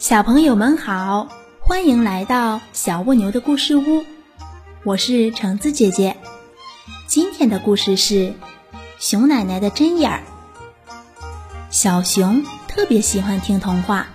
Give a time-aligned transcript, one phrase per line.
[0.00, 1.28] 小朋友们好，
[1.60, 4.02] 欢迎来到小蜗牛的故事屋，
[4.82, 6.16] 我是橙子姐姐。
[7.06, 8.32] 今天的故事是
[8.98, 10.22] 熊奶奶的针眼儿。
[11.68, 14.06] 小熊特别喜欢听童话，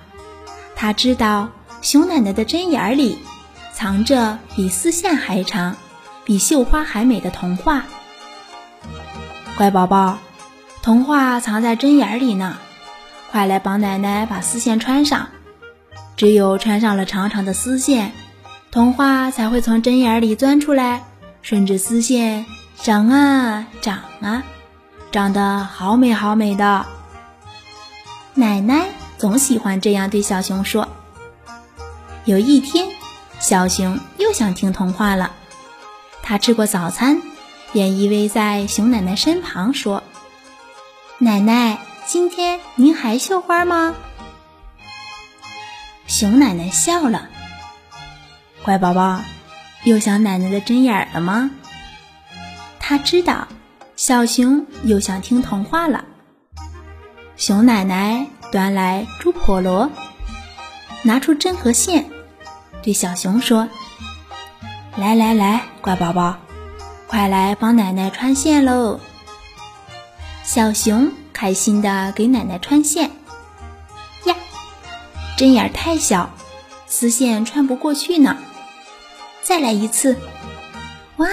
[0.76, 1.52] 他知道
[1.84, 3.20] 熊奶奶的针眼儿里
[3.72, 5.78] 藏着比丝线还长、
[6.24, 7.86] 比绣花还美的童话。
[9.56, 10.18] 乖宝宝，
[10.82, 12.58] 童话藏在针眼儿里呢，
[13.32, 15.30] 快来帮奶奶把丝线穿上。
[16.18, 18.14] 只有穿上了长长的丝线，
[18.72, 21.04] 童话才会从针眼里钻出来，
[21.42, 22.46] 顺着丝线
[22.82, 24.44] 长啊长啊，
[25.12, 26.86] 长得好美好美的。
[28.34, 30.88] 奶奶总喜欢这样对小熊说。
[32.24, 32.88] 有一天，
[33.40, 35.32] 小熊又想听童话了，
[36.24, 37.22] 他吃过早餐，
[37.72, 40.02] 便依偎在熊奶奶身旁说
[41.20, 43.94] ：“奶奶，今天您还绣花吗？”
[46.18, 47.28] 熊奶奶笑了，
[48.64, 49.20] 乖宝宝，
[49.84, 51.52] 又想奶奶的针眼了吗？
[52.80, 53.50] 他知道
[53.98, 56.06] 小熊又想听童话了。
[57.36, 59.92] 熊奶奶端来猪婆罗，
[61.04, 62.06] 拿出针和线，
[62.82, 63.68] 对小熊说
[64.96, 66.38] ：“来来来，乖宝宝，
[67.08, 69.02] 快来帮奶奶穿线喽！”
[70.46, 73.12] 小熊开心的给奶奶穿线。
[75.38, 76.30] 针眼太小，
[76.88, 78.38] 丝线穿不过去呢。
[79.42, 80.18] 再来一次，
[81.18, 81.28] 哇，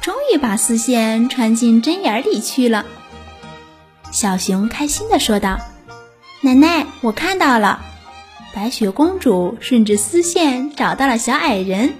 [0.00, 2.84] 终于把丝线穿进针眼里去了。
[4.12, 5.58] 小熊开心地说道
[6.42, 7.80] ：“奶奶，我看到了，
[8.54, 11.94] 白雪公主顺着丝线找到了小矮人。”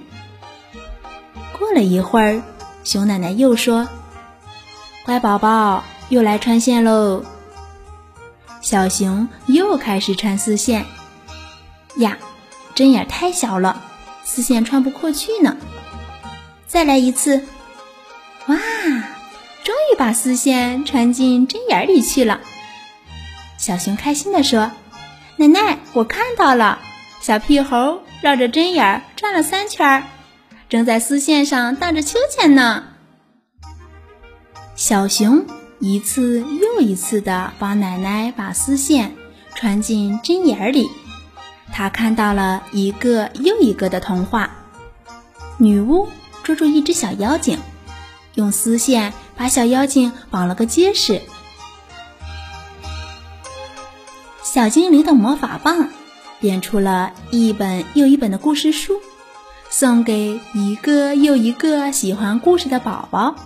[1.59, 2.43] 过了一会儿，
[2.85, 3.89] 熊奶奶又说
[5.05, 7.25] ：“乖宝宝，又来穿线喽。”
[8.61, 10.85] 小熊又开始穿丝线。
[11.97, 12.19] 呀，
[12.75, 13.83] 针眼太小了，
[14.25, 15.57] 丝线穿不过去呢。
[16.67, 17.45] 再来一次，
[18.47, 18.57] 哇，
[19.65, 22.41] 终于把丝线穿进针眼里去了。
[23.57, 24.71] 小熊开心地说
[25.37, 26.79] ：“奶奶，我看到了，
[27.21, 30.05] 小屁猴绕着针眼转了三圈，
[30.69, 32.85] 正在丝线上荡着秋千呢。”
[34.77, 35.45] 小熊
[35.81, 39.17] 一次又一次地帮奶奶把丝线
[39.55, 40.89] 穿进针眼里。
[41.79, 44.51] 他看到了一个又一个的童话。
[45.59, 46.09] 女巫
[46.43, 47.61] 捉住一只小妖精，
[48.35, 51.23] 用丝线把小妖精绑了个结实。
[54.43, 55.91] 小精灵的魔法棒
[56.41, 58.95] 变出了一本又一本的故事书，
[59.71, 63.37] 送给一个又一个喜欢故事的宝宝。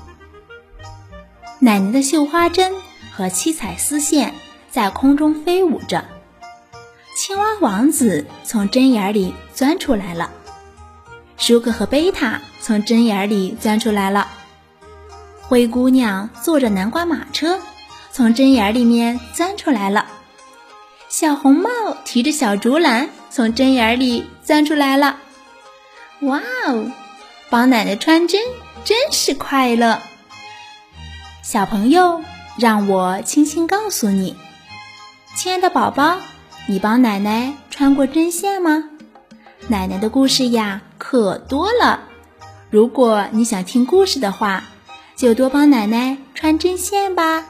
[1.59, 2.72] 奶奶的绣花针
[3.15, 4.32] 和七彩丝线
[4.71, 6.06] 在空中飞舞着。
[7.15, 10.31] 青蛙王子从针眼里钻出来了，
[11.37, 14.28] 舒克和贝塔从针眼里钻出来了，
[15.41, 17.61] 灰姑娘坐着南瓜马车
[18.11, 20.06] 从针眼里面钻出来了，
[21.09, 21.69] 小红帽
[22.05, 25.19] 提着小竹篮从针眼里钻出来了。
[26.22, 26.91] 哇哦，
[27.51, 28.41] 帮奶奶穿针
[28.84, 30.01] 真是快乐！
[31.43, 32.22] 小朋友，
[32.59, 34.37] 让我轻轻告诉你，
[35.37, 36.19] 亲爱的宝宝。
[36.69, 38.84] 你帮奶奶穿过针线吗？
[39.69, 42.00] 奶奶的故事呀可多了。
[42.71, 44.65] 如果你想听故事的话，
[45.17, 47.45] 就多帮奶奶穿针线吧。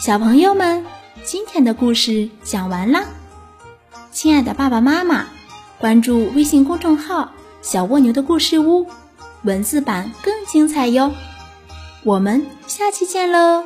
[0.00, 0.84] 小朋友们，
[1.24, 3.04] 今天的故事讲完了。
[4.10, 5.26] 亲爱的爸爸妈妈，
[5.78, 7.30] 关注微信公众号
[7.62, 8.86] “小蜗牛的故事屋”，
[9.44, 11.12] 文字版更精彩哟。
[12.02, 13.64] 我们下期见喽！